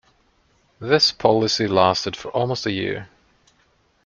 [0.79, 3.07] This policy lasted for almost a year.